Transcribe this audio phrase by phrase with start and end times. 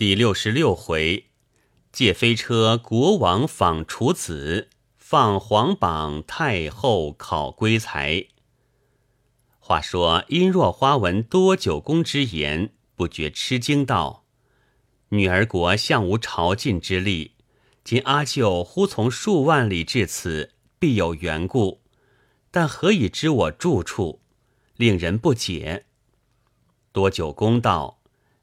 [0.00, 1.26] 第六十六回，
[1.92, 8.24] 借飞车国王访楚子，放皇榜太后考归才。
[9.58, 14.24] 话说殷若花闻多九公之言，不觉吃惊道
[15.12, 17.32] ：“女儿国向无朝觐之力，
[17.84, 21.82] 今阿舅忽从数万里至此，必有缘故。
[22.50, 24.22] 但何以知我住处？
[24.76, 25.84] 令人不解。”
[26.90, 27.99] 多九公道。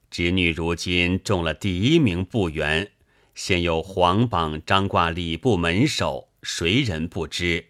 [0.09, 2.91] 侄女如今中了第一名部员，
[3.36, 7.65] 现有皇榜张挂礼部门首，谁人不知？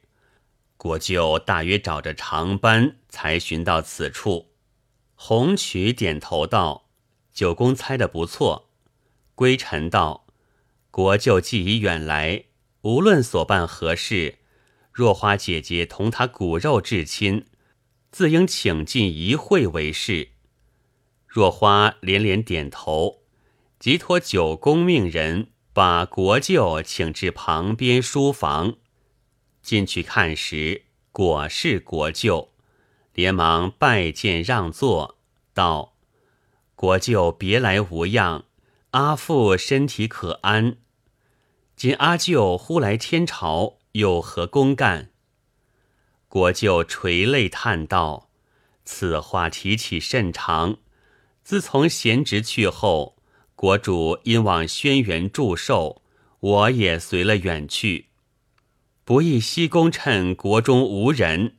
[0.78, 4.52] 国舅大约找着长班，才寻到此处。
[5.16, 6.88] 红曲点头道
[7.34, 8.70] ：“九公猜的不错。”
[9.34, 10.28] 归臣道
[10.92, 12.46] ：“国舅既已远来，
[12.82, 14.38] 无论所办何事，
[14.94, 17.46] 若花姐姐同他骨肉至亲，
[18.12, 20.30] 自应请进一会为是。”
[21.38, 23.20] 若花连连点头，
[23.78, 28.78] 即托九公命人把国舅请至旁边书房。
[29.62, 32.50] 进去看时，果是国舅，
[33.14, 35.20] 连忙拜见让座，
[35.54, 35.94] 道
[36.74, 38.46] ：“国舅别来无恙，
[38.90, 40.78] 阿父身体可安？
[41.76, 45.12] 今阿舅忽来天朝，有何公干？”
[46.28, 48.32] 国舅垂泪叹道
[48.84, 50.78] ：“此话提起甚长。”
[51.48, 53.16] 自从贤侄去后，
[53.56, 56.02] 国主因往轩辕祝寿，
[56.42, 58.08] 我也随了远去。
[59.06, 61.56] 不意西宫趁国中无人，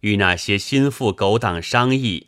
[0.00, 2.26] 与那些心腹狗党商议，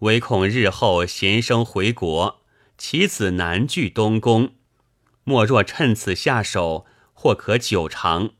[0.00, 2.42] 唯恐日后贤生回国，
[2.76, 4.50] 其子难据东宫。
[5.24, 8.32] 莫若趁此下手，或可久长。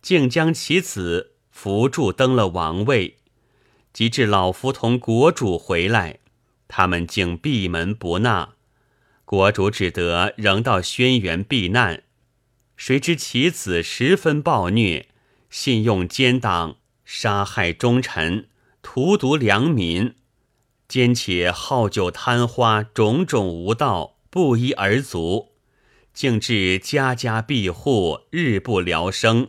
[0.00, 3.16] 竟将其子扶助登了王位，
[3.92, 6.19] 及至老夫同国主回来。
[6.70, 8.50] 他们竟闭门不纳，
[9.24, 12.04] 国主只得仍到轩辕避难。
[12.76, 15.08] 谁知其子十分暴虐，
[15.50, 18.46] 信用奸党，杀害忠臣，
[18.82, 20.14] 荼毒良民，
[20.86, 25.52] 兼且好酒贪花，种种无道，不一而足，
[26.14, 29.48] 竟至家家闭户，日不聊生。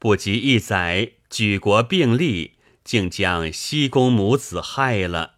[0.00, 5.36] 不及一载，举国并立，竟将西宫母子害了。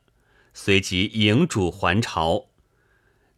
[0.54, 2.48] 随即迎主还朝，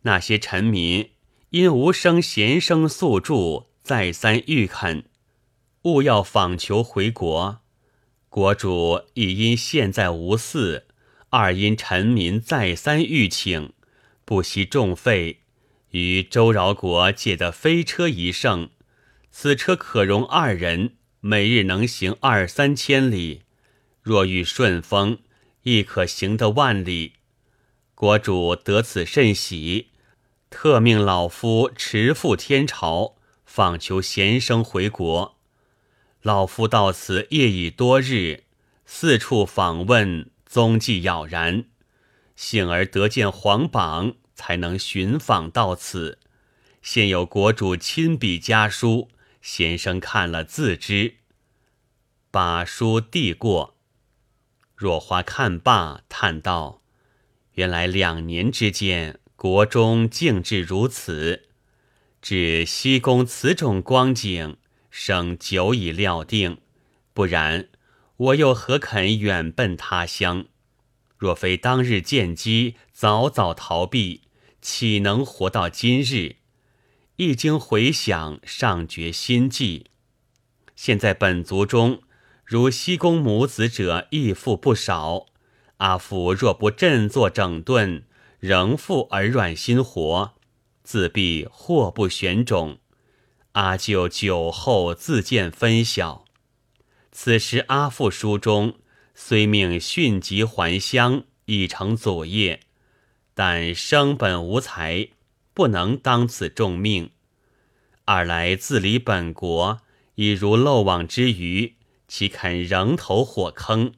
[0.02, 1.10] 那些臣民
[1.50, 5.04] 因无生贤生宿住，再三欲恳，
[5.82, 7.60] 勿要访求回国。
[8.28, 10.82] 国主亦因现在无嗣，
[11.30, 13.72] 二因臣民再三欲请，
[14.24, 15.42] 不惜重费，
[15.90, 18.70] 于周饶国借得飞车一乘，
[19.30, 23.42] 此车可容二人，每日能行二三千里。
[24.02, 25.20] 若遇顺风。
[25.64, 27.14] 亦可行得万里，
[27.94, 29.88] 国主得此甚喜，
[30.50, 33.16] 特命老夫持赴天朝，
[33.46, 35.38] 访求贤生回国。
[36.20, 38.44] 老夫到此夜已多日，
[38.84, 41.64] 四处访问，踪迹杳然，
[42.36, 46.18] 幸而得见皇榜，才能寻访到此。
[46.82, 49.08] 现有国主亲笔家书，
[49.40, 51.14] 贤生看了自知。
[52.30, 53.73] 把书递过。
[54.84, 56.82] 若花看罢，叹道
[57.56, 61.44] ：“原来两年之间，国中竟至如此。
[62.20, 64.58] 至西宫此种光景，
[64.90, 66.58] 生久已料定。
[67.14, 67.70] 不然，
[68.18, 70.44] 我又何肯远奔他乡？
[71.16, 74.24] 若非当日见机，早早逃避，
[74.60, 76.36] 岂能活到今日？
[77.16, 79.86] 一经回想，尚觉心悸。
[80.76, 82.02] 现在本族中。”
[82.44, 85.26] 如西宫母子者亦复不少，
[85.78, 88.04] 阿父若不振作整顿，
[88.38, 90.34] 仍复耳软心活，
[90.82, 92.76] 自必祸不旋踵。
[93.52, 96.26] 阿舅酒后自见分晓。
[97.10, 98.74] 此时阿父书中
[99.14, 102.60] 虽命迅疾还乡，已成祖业，
[103.32, 105.08] 但生本无才，
[105.54, 107.10] 不能当此重命。
[108.04, 109.80] 二来自理本国，
[110.16, 111.73] 已如漏网之鱼。
[112.06, 113.92] 岂肯仍投火坑？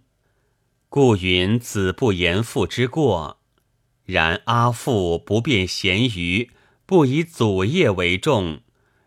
[0.89, 3.41] 故云子不言父之过。
[4.05, 6.53] 然阿父不辨贤愚，
[6.87, 8.61] 不以祖业为重，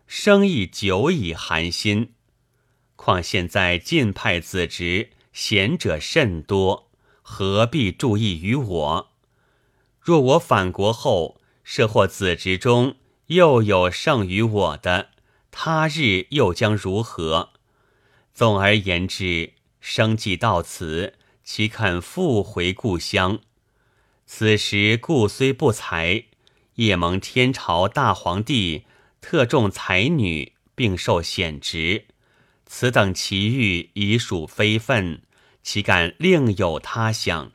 [0.06, 2.12] 生意久已寒心。
[2.96, 6.90] 况现在晋派子侄贤者甚多，
[7.22, 9.10] 何必注意于我？
[9.98, 12.96] 若我返国后，设或子侄中
[13.26, 15.10] 又有胜于我的，
[15.50, 17.49] 他日又将如何？
[18.32, 23.40] 总而言之，生计到此，岂肯复回故乡？
[24.26, 26.24] 此时故虽不才，
[26.76, 28.84] 夜蒙天朝大皇帝
[29.20, 32.06] 特重才女，并受显职。
[32.64, 35.22] 此等奇遇已属非分，
[35.62, 37.52] 岂敢另有他想？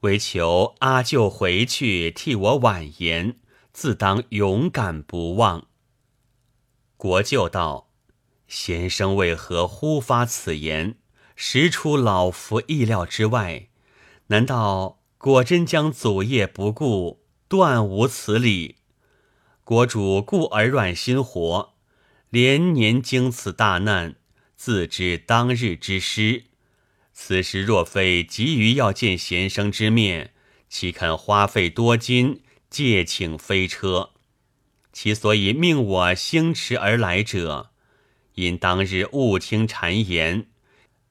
[0.00, 3.38] 唯求阿舅回去替我婉言，
[3.72, 5.66] 自当勇敢不忘。
[6.96, 7.88] 国舅道
[8.52, 10.96] ：“先生为何忽发此言？
[11.34, 13.68] 实出老夫意料之外。
[14.26, 17.24] 难道果真将祖业不顾？
[17.48, 18.76] 断无此理。
[19.64, 21.72] 国主故而软心活，
[22.28, 24.16] 连年经此大难，
[24.54, 26.44] 自知当日之失。”
[27.14, 30.34] 此时若非急于要见贤生之面，
[30.68, 34.10] 岂肯花费多金借请飞车？
[34.92, 37.70] 其所以命我星驰而来者，
[38.34, 40.46] 因当日误听谗言，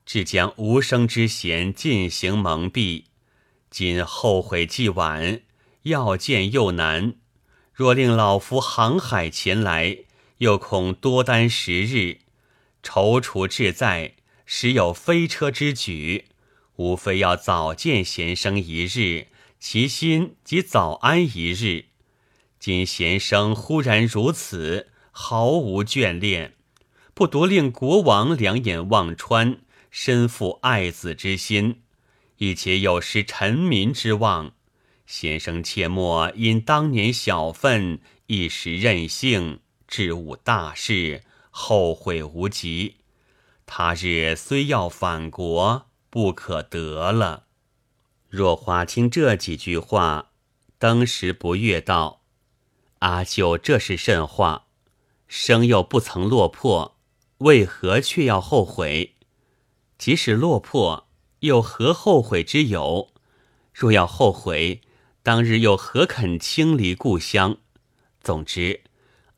[0.05, 3.03] 致将无生之贤进行蒙蔽。
[3.69, 5.41] 今后悔既晚，
[5.83, 7.15] 要见又难。
[7.73, 9.99] 若令老夫航海前来，
[10.37, 12.19] 又恐多耽时日，
[12.83, 14.15] 踌躇志在。
[14.45, 16.25] 时有飞车之举，
[16.75, 19.27] 无非要早见贤生一日，
[19.59, 21.85] 其心即早安一日。
[22.59, 26.55] 今贤生忽然如此，毫无眷恋，
[27.13, 29.59] 不独令国王两眼望穿，
[29.89, 31.81] 身负爱子之心，
[32.37, 34.53] 亦且有失臣民之望。
[35.05, 42.95] 先生切莫因当年小愤，一时任性，致误大事，后悔无及。
[43.65, 47.43] 他日虽要反国，不可得了。
[48.29, 50.31] 若花听这几句话，
[50.77, 52.21] 当时不悦道
[52.99, 54.67] ：“阿舅这是甚话？
[55.27, 56.97] 生又不曾落魄，
[57.41, 59.15] 为何却要后悔？
[59.99, 61.07] 即使落魄，
[61.41, 63.11] 又何后悔之有？
[63.73, 64.81] 若要后悔，
[65.21, 67.57] 当日又何肯轻离故乡？
[68.21, 68.81] 总之，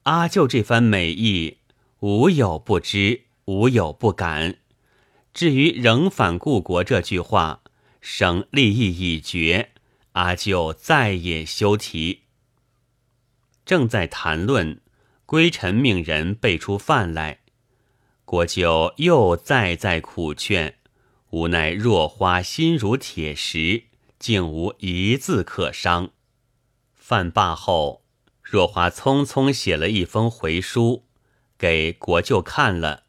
[0.03, 1.57] 阿舅这番美意，
[1.99, 4.59] 无有不知。”无有不敢。
[5.33, 7.61] 至于仍反故国这句话，
[7.99, 9.71] 生立意已决，
[10.13, 12.21] 阿舅再也休提。
[13.65, 14.79] 正在谈论，
[15.25, 17.39] 归臣命人备出饭来。
[18.33, 20.79] 国舅又再再苦劝，
[21.29, 23.83] 无奈若花心如铁石，
[24.17, 26.09] 竟无一字可伤。
[26.95, 28.01] 饭罢后，
[28.41, 31.03] 若花匆匆写了一封回书，
[31.59, 33.03] 给国舅看了。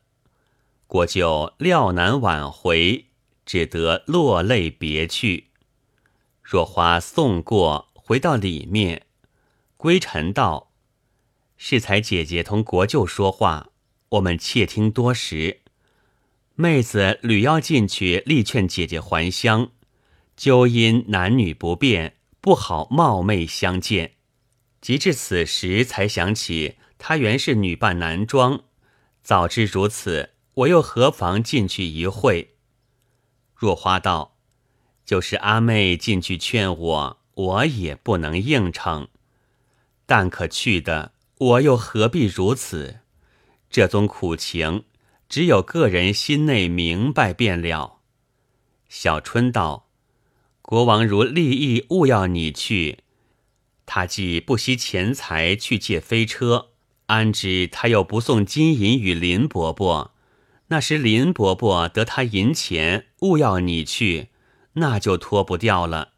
[0.86, 3.06] 国舅料难挽回，
[3.46, 5.48] 只得落泪别去。
[6.42, 9.06] 若花送过，回到里面，
[9.78, 10.70] 归尘道
[11.56, 13.70] ：“适才姐姐同国舅说话，
[14.14, 15.60] 我们窃听多时。
[16.54, 19.70] 妹子屡要进去，力劝姐姐还乡，
[20.36, 24.12] 就因男女不便，不好冒昧相见。
[24.80, 28.64] 及至此时，才想起她原是女扮男装，
[29.22, 32.54] 早知如此。”我又何妨进去一会？
[33.56, 34.36] 若花道，
[35.04, 39.08] 就是阿妹进去劝我，我也不能应承。
[40.06, 43.00] 但可去的，我又何必如此？
[43.74, 44.84] 这宗苦情，
[45.28, 47.98] 只有个人心内明白便了。
[48.88, 49.88] 小春道
[50.62, 53.00] ：“国王如立意勿要你去，
[53.84, 56.68] 他既不惜钱财去借飞车，
[57.06, 60.14] 安知他又不送金银与林伯伯？”
[60.70, 64.28] 那时林伯伯得他银钱，勿要你去，
[64.74, 66.12] 那就脱不掉了。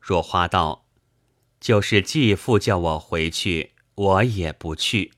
[0.00, 0.86] 若花道，
[1.60, 5.12] 就是继父叫我回去，我也不去。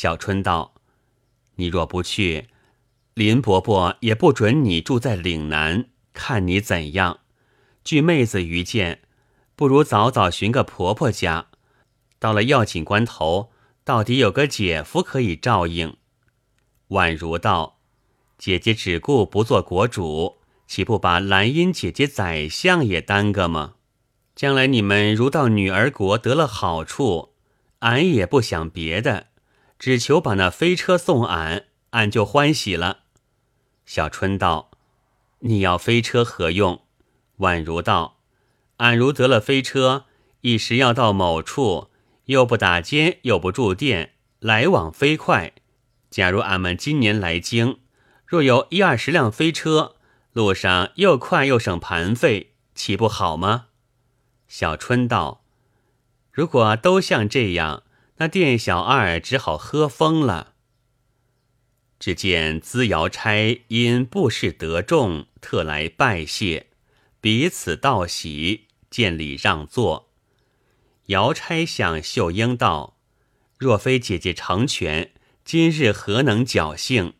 [0.00, 0.74] 小春道，
[1.56, 2.46] 你若不去，
[3.14, 7.18] 林伯伯也不准你住在岭南，看你怎样。
[7.82, 9.00] 据妹子愚见，
[9.56, 11.48] 不如早早寻个婆婆家，
[12.20, 13.50] 到了要紧关头，
[13.82, 15.96] 到底有个姐夫可以照应。
[16.90, 17.80] 宛如道
[18.38, 20.38] ：“姐姐只顾不做国主，
[20.68, 23.74] 岂不把兰英姐姐宰相也耽搁吗？
[24.36, 27.30] 将来你们如到女儿国得了好处，
[27.80, 29.26] 俺也不想别的，
[29.78, 33.00] 只求把那飞车送俺，俺就欢喜了。”
[33.86, 34.70] 小春道
[35.40, 36.82] ：“你要飞车何用？”
[37.38, 38.18] 宛如道
[38.78, 40.06] ：“俺如得了飞车，
[40.40, 41.88] 一时要到某处，
[42.24, 45.52] 又不打尖，又不住店，来往飞快。”
[46.10, 47.80] 假如俺们今年来京，
[48.26, 49.96] 若有一二十辆飞车，
[50.32, 53.66] 路上又快又省盘费，岂不好吗？
[54.48, 55.44] 小春道
[56.32, 57.82] ：“如果都像这样，
[58.18, 60.54] 那店小二只好喝疯了。”
[61.98, 66.68] 只见资瑶差因布事得众，特来拜谢，
[67.20, 70.08] 彼此道喜，见礼让座。
[71.06, 72.98] 姚差向秀英道
[73.58, 75.10] ：“若非姐姐成全，
[75.44, 77.14] 今日何能侥幸？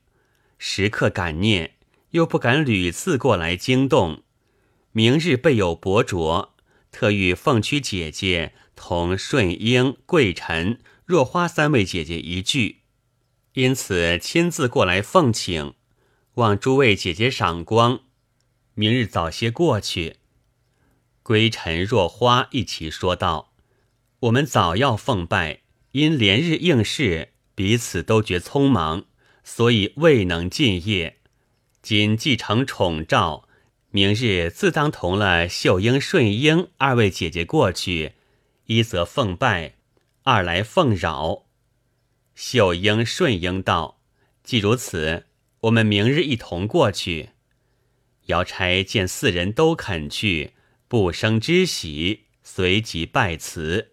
[0.58, 1.74] 时刻感念，
[2.10, 4.22] 又不敢屡次过来惊动。
[4.92, 6.54] 明日备有薄着，
[6.92, 12.82] 特欲奉屈姐姐同顺英、贵臣、若花三位姐姐一聚，
[13.54, 15.74] 因此亲自过来奉请，
[16.34, 18.00] 望诸位姐姐赏光。
[18.74, 20.18] 明日早些过去。”
[21.24, 23.52] 归尘若花一起说道
[24.20, 29.04] ：“我们早要奉拜，因连日应试，彼此都觉匆忙，
[29.42, 31.18] 所以未能尽夜。
[31.82, 33.48] 今继承宠诏，
[33.90, 38.12] 明日自当同了秀英、顺英二位姐姐过去，
[38.68, 39.74] 一则奉拜，
[40.22, 41.46] 二来奉扰。”
[42.34, 44.00] 秀英、顺英道
[44.44, 45.26] ：“既如此，
[45.62, 47.30] 我们明日一同过去。”
[48.26, 50.52] 姚差见四人都肯去。
[50.86, 53.92] 不生之喜，随即拜辞。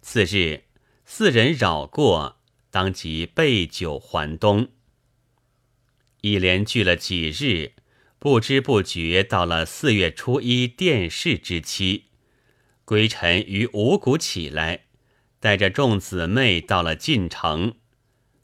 [0.00, 0.64] 次日，
[1.04, 2.40] 四人扰过，
[2.70, 4.68] 当即备酒还东。
[6.22, 7.74] 一连聚了几日，
[8.18, 12.07] 不知不觉到了四月初一殿试之期。
[12.88, 14.86] 归臣于五谷起来，
[15.40, 17.74] 带着众姊妹到了晋城，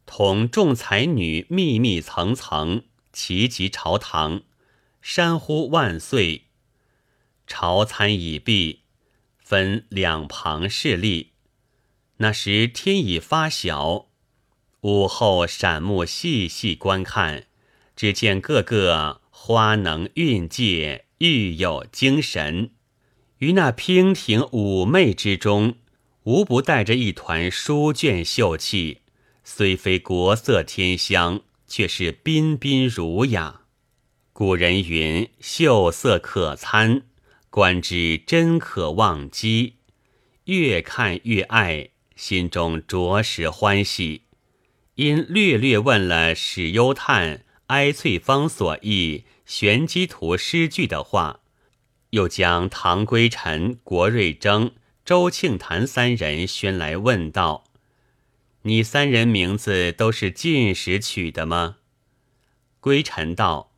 [0.05, 4.43] 同众才女密密层层齐集朝堂，
[5.01, 6.43] 山呼万岁。
[7.47, 8.83] 朝餐已毕，
[9.39, 11.33] 分两旁侍立。
[12.19, 14.09] 那时天已发晓，
[14.83, 17.47] 午后闪目细细观看，
[17.97, 22.73] 只见个个花能蕴藉，玉有精神。
[23.39, 25.77] 于那娉婷妩媚之中，
[26.25, 29.03] 无不带着一团书卷秀气。
[29.43, 33.63] 虽非国色天香，却是彬彬儒雅。
[34.33, 37.03] 古人云：“秀色可餐。”
[37.51, 39.75] 观之真可忘机，
[40.47, 44.23] 越看越爱，心中着实欢喜。
[44.97, 51.43] 因略略问了史幽叹、哀翠芳所译《玄机图》诗句的话，
[52.15, 54.71] 又将唐归臣、郭瑞征、
[55.05, 57.65] 周庆谈三人宣来问道
[58.63, 61.79] ：“你三人名字都是进时取的吗？”
[62.79, 63.73] 归臣道：“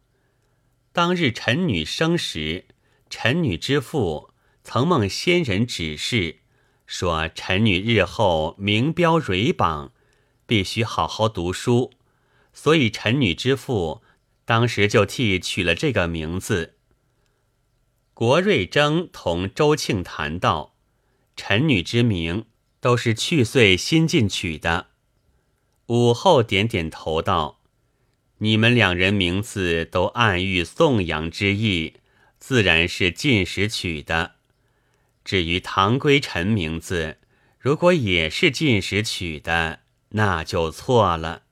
[0.93, 2.67] 当日臣女生时。”
[3.09, 6.41] 臣女之父曾梦仙人指示，
[6.87, 9.93] 说臣女日后名标蕊榜，
[10.45, 11.93] 必须好好读书，
[12.53, 14.03] 所以臣女之父
[14.45, 16.76] 当时就替取了这个名字。
[18.17, 20.75] 国瑞征同周庆谈道，
[21.37, 22.47] 臣女之名
[22.81, 24.87] 都是去岁新进取的。
[25.89, 27.61] 武后点点头道
[28.41, 31.97] ：“你们两人名字都暗喻颂扬之意。”
[32.41, 34.37] 自然是进时取的。
[35.23, 37.19] 至于唐归臣名字，
[37.59, 39.81] 如果也是进时取的，
[40.11, 41.43] 那就错了。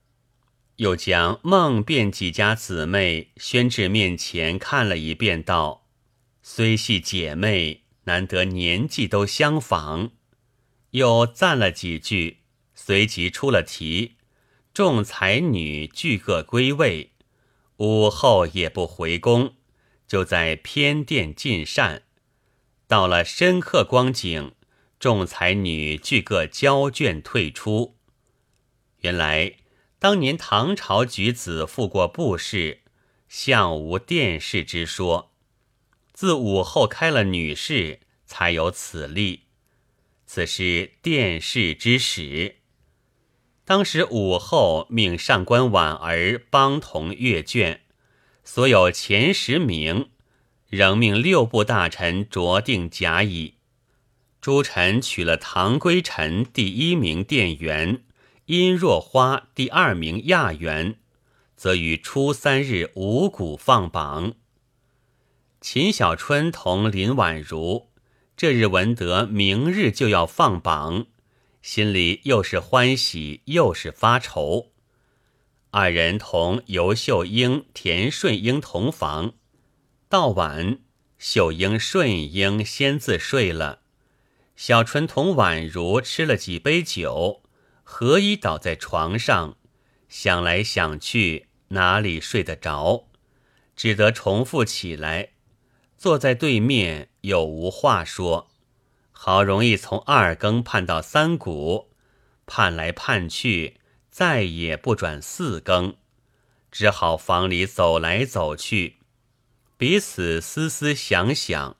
[0.76, 5.83] 又将孟卞几家姊妹宣至面前看了一遍，道
[6.46, 10.10] ：“虽系姐妹，难得年纪都相仿。”
[10.92, 12.42] 又赞了几句，
[12.74, 14.18] 随即出了题。
[14.74, 17.12] 众才女俱各归位，
[17.78, 19.56] 午后也不回宫。
[20.06, 22.02] 就在偏殿进膳，
[22.86, 24.52] 到了深刻光景，
[25.00, 27.96] 众才女俱各交卷退出。
[28.98, 29.54] 原来
[29.98, 32.82] 当年唐朝举子赴过布试，
[33.28, 35.33] 向无殿试之说，
[36.14, 39.40] 自武后开了女试，才有此例。
[40.24, 42.56] 此是殿试之始。
[43.64, 47.82] 当时武后命上官婉儿帮同阅卷。
[48.44, 50.10] 所有前十名，
[50.68, 53.54] 仍命六部大臣酌定甲乙。
[54.40, 58.04] 诸臣取了唐归臣第一名殿员，
[58.44, 60.98] 殷若花第二名亚员，
[61.56, 64.34] 则于初三日五谷放榜。
[65.66, 67.88] 秦小春同林婉如
[68.36, 71.06] 这日闻得明日就要放榜，
[71.62, 74.72] 心里又是欢喜又是发愁。
[75.70, 79.32] 二人同尤秀英、田顺英同房，
[80.10, 80.80] 到晚，
[81.16, 83.80] 秀英、顺英先自睡了。
[84.54, 87.42] 小春同宛如吃了几杯酒，
[87.82, 89.56] 合衣倒在床上，
[90.10, 93.06] 想来想去，哪里睡得着？
[93.74, 95.30] 只得重复起来，
[96.04, 98.50] 坐在对面，有无话说。
[99.10, 101.88] 好容易从二更盼到三鼓，
[102.44, 103.78] 盼来盼去。
[104.10, 105.96] 再也不转四更，
[106.70, 108.96] 只好房里走来走去，
[109.78, 111.78] 彼此思思想想，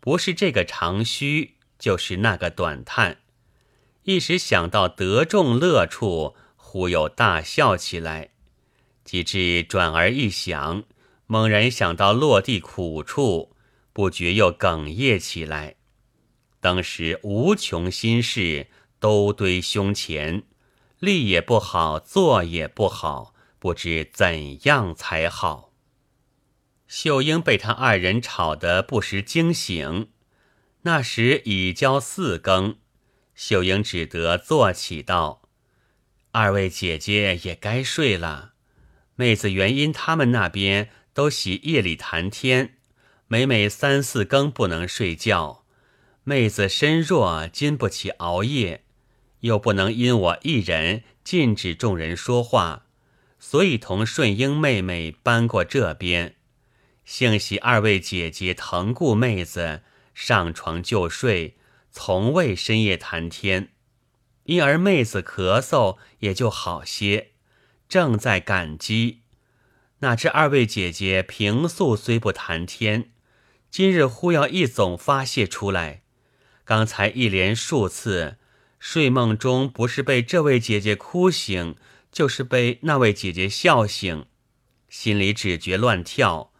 [0.00, 3.18] 不是这个长吁，就是那个短叹。
[4.04, 8.30] 一时想到得众乐处，忽又大笑起来。
[9.04, 10.84] 及至转而一想，
[11.26, 13.54] 猛然想到落地苦处，
[13.98, 15.74] 不觉又哽咽起来。
[16.60, 18.68] 当时无穷心事
[19.00, 20.44] 都堆胸前，
[21.00, 25.72] 立也不好，坐也不好，不知怎样才好。
[26.86, 30.12] 秀英被他二人吵得不时惊醒，
[30.82, 32.78] 那时已交四更，
[33.34, 35.42] 秀英只得坐起道
[36.30, 38.52] ：“二位姐姐也该睡了。”
[39.18, 42.77] 妹子原因他们那边都喜夜里谈天，
[43.30, 45.64] 每每三四更不能睡觉。
[46.24, 48.84] 妹子身弱，经不起熬夜，
[49.40, 52.86] 又不能因我一人禁止众人说话，
[53.38, 56.36] 所以同顺英妹妹搬过这边。
[57.04, 59.82] 幸喜二位姐姐疼顾妹子，
[60.14, 61.56] 上床就睡，
[61.90, 63.70] 从未深夜谈天，
[64.44, 67.32] 因而妹子咳嗽也就好些。
[67.88, 69.20] 正在感激，
[70.00, 73.10] 哪知二位姐姐平素虽不谈天，
[73.70, 76.02] 今日忽要一总发泄出来。
[76.64, 78.36] 刚才一连数次
[78.78, 81.76] 睡梦中，不是被这位姐姐哭醒，
[82.10, 84.26] 就是被那位姐姐笑醒，
[84.88, 86.52] 心里只觉乱跳，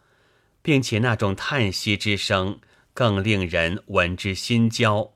[0.63, 2.61] 并且那种叹息之声
[2.93, 5.13] 更令人闻之心焦。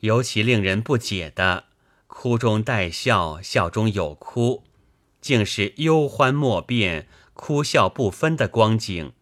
[0.00, 1.66] 尤其令人不解的，
[2.06, 4.64] 哭中带笑，笑中有哭。
[5.20, 9.12] 竟是忧欢莫辨、哭笑不分的光景，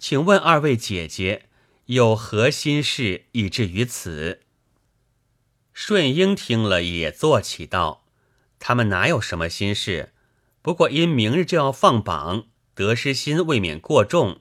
[0.00, 1.50] 请问二位姐姐
[1.84, 4.40] 有何心事，以至于此？
[5.74, 8.06] 顺英听了，也坐起道
[8.58, 10.14] ：“他们哪有什么心事？
[10.62, 14.40] 不过因明日就要放榜，得失心未免过重，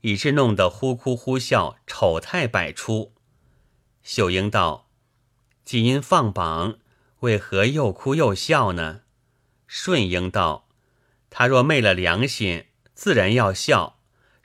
[0.00, 3.14] 以致弄得忽哭忽笑，丑态百出。”
[4.02, 4.90] 秀英道
[5.64, 6.80] ：“既因放榜，
[7.20, 9.02] 为何又哭又笑呢？”
[9.68, 10.68] 顺英道
[11.30, 13.95] ：“他若昧了良心，自然要笑；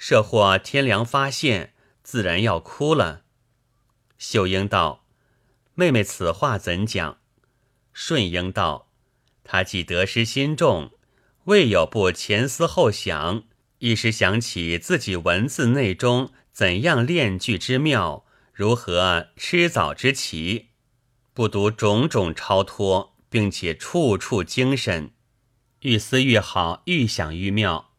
[0.02, 3.22] 设或天良发现，自然要哭了。”
[4.18, 5.06] 秀英道
[5.76, 7.20] ：“妹妹此话怎讲？”
[7.94, 8.90] 顺英道
[9.46, 10.90] ：“他既得失心重，
[11.44, 13.44] 未有不前思后想，
[13.78, 20.70] 一时想起自己文字内中怎样炼句之妙，如何吃枣之奇，
[21.36, 25.12] 不独种种超脱。”并且处处精神，
[25.84, 27.91] 愈思愈好，愈想愈妙。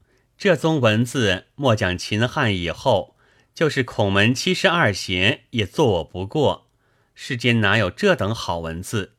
[0.42, 3.14] 这宗文字末讲秦汉以后，
[3.54, 6.68] 就是孔门七十二贤也做我不过。
[7.14, 9.12] 世间哪有这等好文字？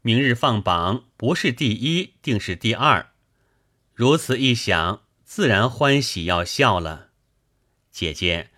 [0.00, 3.10] 明日放榜，不是第一，定是第二。
[3.92, 7.10] 如此一想，自然欢喜要笑了。
[7.90, 8.48] 姐姐，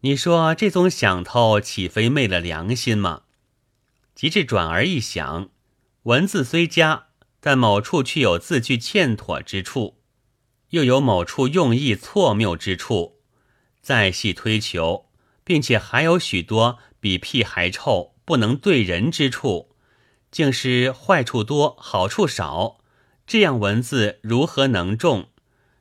[0.00, 3.24] 你说这宗想头，岂非昧了良心吗？
[4.14, 5.50] 及至转而一想。
[6.04, 9.97] 文字虽佳，但某处却有字句欠妥之处，
[10.70, 13.20] 又有某处用意错谬之处。
[13.80, 15.08] 再细推求，
[15.44, 19.74] 并且还有许多比屁还臭、不能对人之处，
[20.30, 22.78] 竟是坏处多，好处少。
[23.26, 25.28] 这样文字如何能中？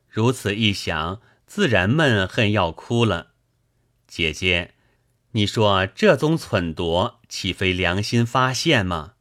[0.10, 3.32] 如此一想，自然闷恨要哭了。
[4.08, 4.74] 姐姐，
[5.32, 9.14] 你说这宗蠢夺，岂非良心发现吗？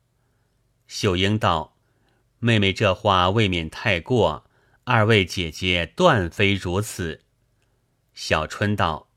[0.86, 1.76] 秀英道
[2.38, 4.44] ：“妹妹这话未免太过，
[4.86, 7.22] 二位姐姐断非如此。”
[8.14, 9.10] 小春道：“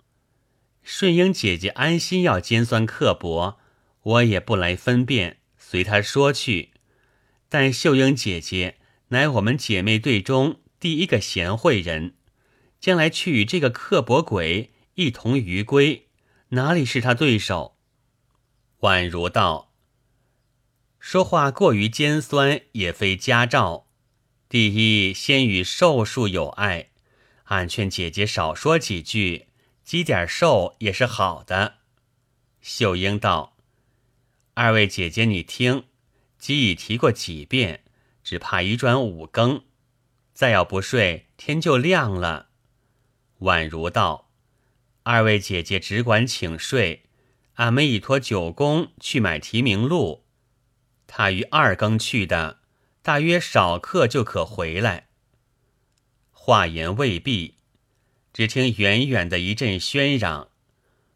[0.82, 3.60] 顺英姐姐安心要尖酸刻薄，
[4.02, 6.72] 我也不来分辨，随她说去。
[7.48, 8.80] 但秀英姐姐
[9.10, 12.16] 乃我们姐妹队中第一个贤惠人，
[12.80, 16.08] 将来去与这个刻薄鬼一同余归，
[16.50, 17.78] 哪里是她对手？”
[18.82, 19.72] 宛如道。
[21.00, 23.89] 说话过于尖酸也非佳兆。
[24.50, 26.90] 第一，先与寿数有爱，
[27.44, 29.50] 俺劝姐姐少说几句，
[29.84, 31.76] 积点寿也是好的。
[32.60, 33.56] 秀英道
[34.56, 35.84] ：“二位姐姐，你听，
[36.40, 37.84] 既已提过几遍，
[38.24, 39.66] 只怕一转五更，
[40.34, 42.48] 再要不睡，天就亮了。”
[43.42, 44.32] 宛如道
[45.04, 47.04] ：“二位姐姐只管请睡，
[47.54, 50.26] 俺们已托九公去买提名录。”
[51.06, 52.59] 他于二更去的，
[53.10, 55.08] 大约少刻就可回来。
[56.32, 57.56] 话言未毕，
[58.32, 60.50] 只听远远的一阵喧嚷，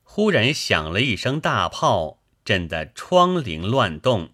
[0.02, 4.32] 忽然响了一声大炮，震得窗棂乱动。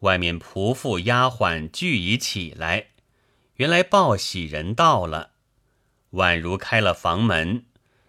[0.00, 2.88] 外面仆妇丫鬟俱已起来，
[3.54, 5.34] 原来报喜人到了。
[6.14, 7.66] 宛如开了房门，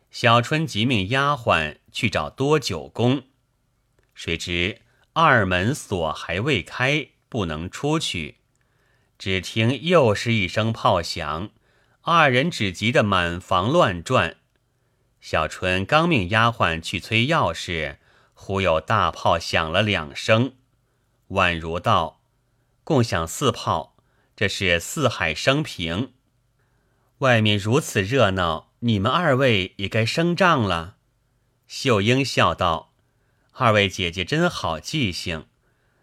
[0.10, 3.26] 小春即命丫鬟去找多九公。
[4.16, 4.82] 谁知
[5.14, 8.40] 二门锁还未开，不能出去。
[9.22, 11.52] 只听又是一声炮响，
[12.02, 14.38] 二人只急得满房乱转。
[15.20, 17.98] 小春刚命丫鬟去催钥匙，
[18.34, 20.54] 忽有大炮响了两声。
[21.28, 22.24] 宛如道
[22.84, 23.96] ：“共享四炮，
[24.36, 26.14] 这是四海升平。
[27.20, 30.96] 外面如此热闹，你们二位也该升帐了。”
[31.70, 32.92] 秀英笑道
[33.54, 35.46] ：“二位姐姐真好记性。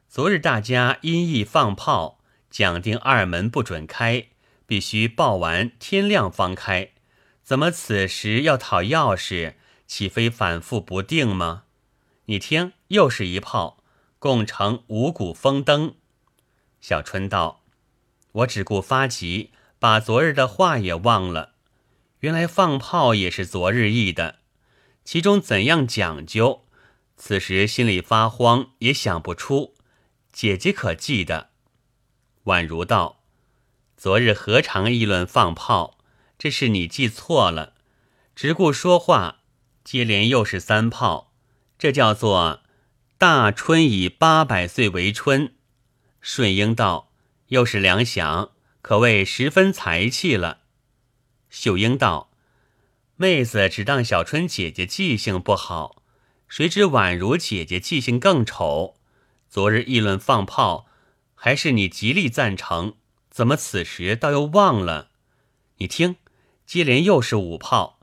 [0.09, 2.18] 昨日大家因意放炮，
[2.51, 4.29] 讲定二门不准开，
[4.67, 6.91] 必须报完天亮方开。
[7.43, 9.55] 怎么此时要讨钥匙，
[9.87, 11.65] 岂非反复不定吗？
[12.27, 13.83] 你听，又是一炮，
[14.19, 15.95] 共成五谷丰登。”
[16.81, 17.63] 小春道
[18.33, 21.55] ：“我只顾发急，把昨日的话也忘了。
[22.21, 24.41] 原来放炮也是昨日议的。”
[25.05, 26.67] 其中怎样讲究？
[27.17, 29.75] 此时心里发慌，也想不出。
[30.31, 31.48] 姐姐可记得？
[32.49, 33.21] 宛如道
[33.97, 35.99] ：“昨日何尝议论放炮？
[36.39, 37.75] 这是你记错了。
[38.35, 39.41] 只顾说话，
[39.85, 41.33] 接连又是三炮，
[41.79, 42.61] 这叫做
[43.17, 45.55] 大春以八百岁为春。”
[46.21, 47.13] 顺英道
[47.49, 48.51] ：“又是两响，
[48.83, 50.61] 可谓十分才气了。”
[51.51, 52.31] 秀英道。
[53.21, 56.05] 妹子只当小春姐姐记性不好，
[56.47, 58.95] 谁知宛如姐姐记性更丑。
[59.51, 60.87] 昨日议论放炮，
[61.40, 62.96] 还是你极力赞成，
[63.31, 65.11] 怎么此时倒又忘了？
[65.77, 66.16] 你听，
[66.66, 68.01] 接连又是五炮，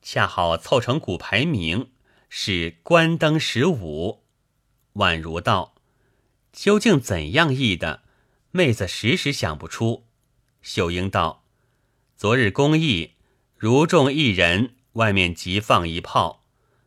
[0.00, 1.90] 恰好凑成鼓牌名，
[2.30, 4.24] 是关灯十五。
[4.94, 5.74] 宛如道
[6.54, 8.02] ：“究竟怎样议的？”
[8.50, 10.06] 妹子时时想不出。
[10.62, 11.44] 秀英道
[12.16, 13.12] ：“昨日公议。”
[13.58, 16.46] 如中一人，外面即放一炮；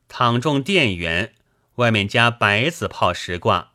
[0.09, 1.35] 倘中店员，
[1.75, 3.73] 外面加白子炮十挂。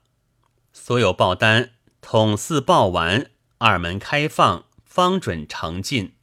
[0.73, 6.15] 所有报单统四报完，二门开放，方准成进。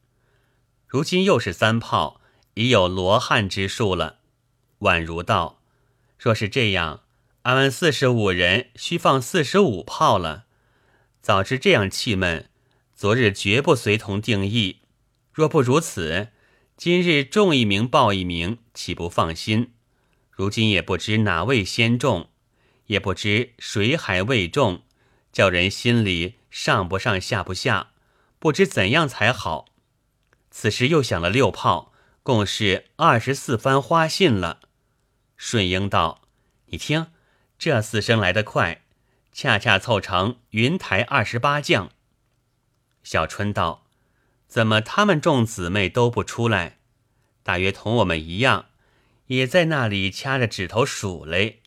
[0.87, 2.21] 如今又是三炮，
[2.55, 4.19] 已有罗汉之数了。
[4.79, 5.61] 宛如道：
[6.17, 7.01] 若是这样，
[7.43, 10.45] 俺们四十五人需放四十五炮了。
[11.21, 12.49] 早知这样气闷，
[12.95, 14.81] 昨日绝不随同定义。
[15.31, 16.29] 若不如此。
[16.77, 19.71] 今日中一名报一名，岂不放心？
[20.29, 22.29] 如今也不知哪位先中，
[22.87, 24.83] 也不知谁还未中，
[25.35, 27.91] 叫人心里上不上下不下，
[28.39, 29.65] 不知怎样才好。
[30.49, 31.91] 此时又响了六炮，
[32.23, 34.61] 共是二十四番花信了。
[35.35, 36.21] 顺英道
[36.71, 37.07] ：“你听，
[37.59, 38.83] 这四声来得快，
[39.33, 41.91] 恰恰凑成云台二十八将。”
[43.03, 43.81] 小春道。
[44.47, 46.77] 怎么他们众姊妹都不出来？
[47.43, 48.67] 大约同我们一样，
[49.27, 51.61] 也在那里掐着指头数嘞。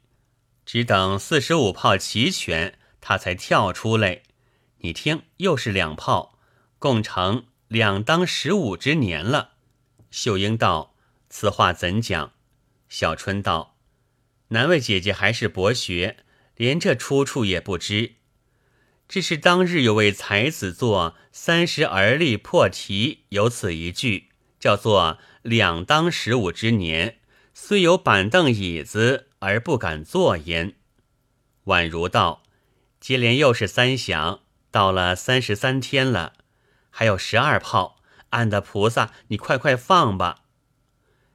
[0.64, 4.22] 只等四十五炮齐全，他才跳出来。
[4.78, 6.38] 你听，又是两炮，
[6.78, 9.54] 共成两当十五之年了。
[10.10, 10.94] 秀英道
[11.28, 12.32] ：“此话怎讲？”
[12.88, 13.76] 小春道
[14.48, 16.18] ：“难为姐姐还是博学，
[16.56, 18.14] 连这出处也不知。”
[19.08, 24.28] 只是当日有位才子作《三十而立》破题，有此一句，
[24.60, 27.18] 叫做“两当十五之年，
[27.54, 30.74] 虽有板凳椅子而不敢坐焉。”
[31.64, 32.42] 宛如道
[33.08, 34.40] ：“接连又是三响，
[34.70, 36.34] 到了三十三天了，
[36.90, 37.96] 还有十二炮。
[38.32, 40.40] 俺的菩萨，你快快放吧。”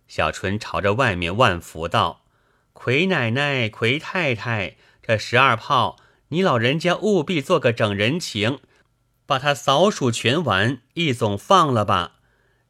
[0.08, 2.26] 小春朝着外面万福道
[2.74, 5.98] ：“葵奶奶、葵太太，这十二炮。”
[6.30, 8.60] 你老人家务必做个整人情，
[9.26, 12.18] 把他扫数全完，一总放了吧。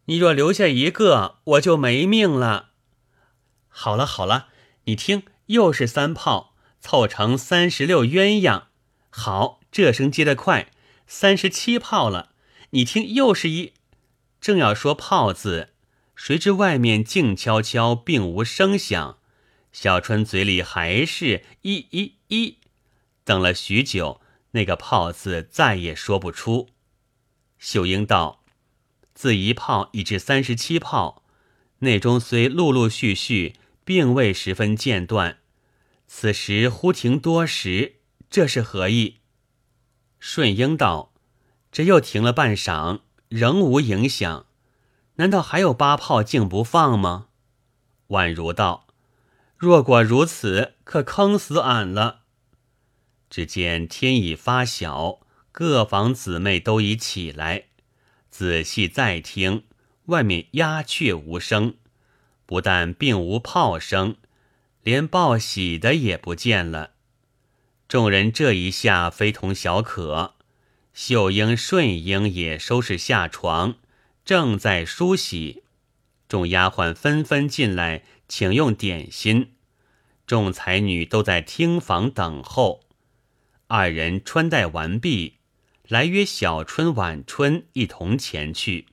[0.06, 2.70] 你若留下一个，我就没命了。
[3.68, 4.48] 好了好了，
[4.86, 8.68] 你听，又是三炮，凑成三十六鸳鸯。
[9.15, 10.71] 好，这声接得快，
[11.06, 12.34] 三十七炮了。
[12.71, 13.73] 你听，又是一。
[14.41, 15.69] 正要说炮字，
[16.15, 19.19] 谁知外面静悄悄，并无声响。
[19.71, 22.58] 小春嘴里还是一一一。
[23.23, 24.19] 等了许久，
[24.52, 26.69] 那个“炮”字再也说不出。
[27.60, 28.43] 秀英道
[29.13, 31.23] ：“自一炮已至三十七炮，
[31.80, 33.54] 内中虽陆陆续续，
[33.86, 35.38] 并未十分间断。
[36.08, 37.97] 此时忽停多时，
[38.34, 39.19] 这是何意？”
[40.19, 41.13] 顺英道
[41.72, 44.48] ：“这又停了半晌，仍无影响。
[45.17, 47.28] 难道还有八炮竟不放吗？”
[48.10, 48.88] 宛如道
[49.56, 52.22] ：“若果如此，可坑死俺了。”
[53.30, 55.19] 只见天已发晓，
[55.52, 57.65] 各房姊妹都已起来，
[58.32, 59.65] 仔细再听，
[60.06, 61.76] 外面鸦雀无声，
[62.48, 64.15] 不但并无炮声，
[64.82, 66.92] 连报喜的也不见了。
[67.93, 70.34] 众人这一下非同小可。
[70.95, 73.75] 秀英、顺英也收拾下床，
[74.25, 75.62] 正在梳洗。
[76.27, 79.51] 众丫鬟纷纷进来，请用点心。
[80.25, 82.84] 众才女都在厅房等候。
[83.67, 85.36] 二人穿戴完毕，
[85.88, 88.88] 来约小春、晚春一同前去。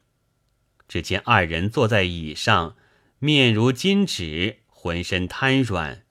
[0.86, 2.76] 只见二人坐在椅上，
[3.18, 6.02] 面如金纸，浑身瘫软，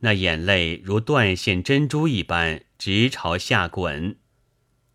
[0.00, 4.16] 那眼泪如断线珍珠一般直朝下滚。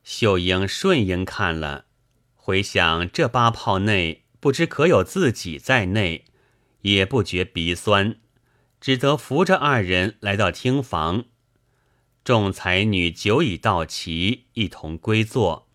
[0.03, 1.85] 秀英、顺英看了，
[2.35, 6.25] 回想这八泡内不知可有自己在内，
[6.81, 8.17] 也不觉鼻酸，
[8.79, 11.25] 只得扶着二人来到厅房。
[12.23, 15.67] 众才女久已到齐，一同归坐，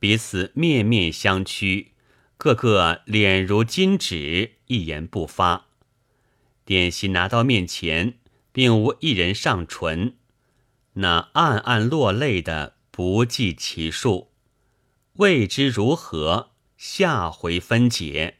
[0.00, 1.88] 彼此面面相觑，
[2.36, 5.66] 个个脸如金纸，一言不发。
[6.64, 8.14] 点心拿到面前，
[8.56, 10.16] 并无一人上唇，
[10.94, 12.76] 那暗暗落泪的。
[12.90, 14.30] 不计其数，
[15.16, 18.38] 未知如何，下回分解。